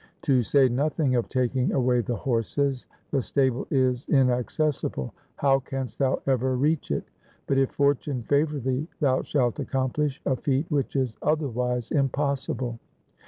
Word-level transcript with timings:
To 0.23 0.41
say 0.41 0.67
nothing 0.67 1.13
of 1.13 1.29
taking 1.29 1.73
away 1.73 2.01
the 2.01 2.15
horses, 2.15 2.87
the 3.11 3.21
stable 3.21 3.67
is 3.69 4.07
inaccessible. 4.09 5.13
How 5.35 5.59
canst 5.59 5.99
thou 5.99 6.23
ever 6.25 6.55
reach 6.55 6.89
it? 6.89 7.03
But 7.45 7.59
if 7.59 7.69
fortune 7.69 8.23
favour 8.23 8.57
thee, 8.57 8.87
thou 8.99 9.21
shalt 9.21 9.59
accomplish 9.59 10.19
a 10.25 10.35
feat 10.35 10.65
which 10.71 10.95
is 10.95 11.17
otherwise 11.21 11.91
impossible. 11.91 12.79